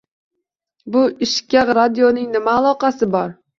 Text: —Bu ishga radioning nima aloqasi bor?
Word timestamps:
—Bu 0.95 1.03
ishga 1.27 1.63
radioning 1.81 2.35
nima 2.39 2.59
aloqasi 2.65 3.13
bor? 3.19 3.41